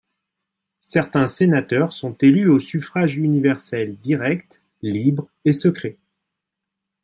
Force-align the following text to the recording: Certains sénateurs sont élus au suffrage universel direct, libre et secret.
Certains 0.79 1.27
sénateurs 1.27 1.93
sont 1.93 2.13
élus 2.21 2.49
au 2.49 2.57
suffrage 2.57 3.17
universel 3.19 3.97
direct, 3.97 4.63
libre 4.81 5.29
et 5.45 5.53
secret. 5.53 5.99